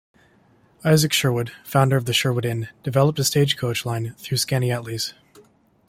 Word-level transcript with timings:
Isaac 0.83 1.13
Sherwood, 1.13 1.51
founder 1.63 1.95
of 1.95 2.05
the 2.05 2.13
Sherwood 2.13 2.43
Inn, 2.43 2.69
developed 2.81 3.19
a 3.19 3.23
stage 3.23 3.55
coach 3.55 3.85
line 3.85 4.15
through 4.17 4.37
Skaneateles. 4.39 5.13